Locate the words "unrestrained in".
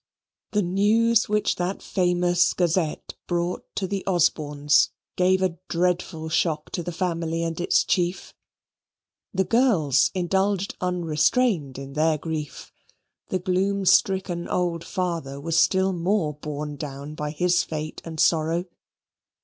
10.81-11.93